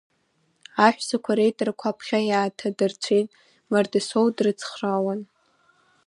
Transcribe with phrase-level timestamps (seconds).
[0.85, 3.27] Аҳәсақәа реидарақәа аԥхьа иааҭадырцәит,
[3.71, 5.21] Мардасоу дрыцхраауан.